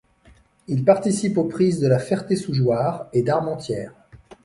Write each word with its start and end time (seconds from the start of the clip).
Il 0.67 0.83
participe 0.83 1.37
aux 1.37 1.43
prises 1.43 1.79
de 1.79 1.85
la 1.87 1.99
Ferté-sous-Jouarre 1.99 3.05
et 3.13 3.21
d'Armentières. 3.21 3.93